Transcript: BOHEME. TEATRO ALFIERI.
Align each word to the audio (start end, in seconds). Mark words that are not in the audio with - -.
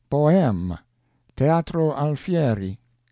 BOHEME. 0.09 0.79
TEATRO 1.35 1.91
ALFIERI. 1.93 2.79